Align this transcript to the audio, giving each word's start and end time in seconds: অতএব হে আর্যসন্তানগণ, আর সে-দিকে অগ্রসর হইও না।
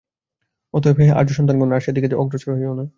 অতএব 0.73 0.97
হে 0.99 1.07
আর্যসন্তানগণ, 1.11 1.69
আর 1.71 1.81
সে-দিকে 1.81 2.15
অগ্রসর 2.15 2.51
হইও 2.55 2.73
না। 2.73 2.85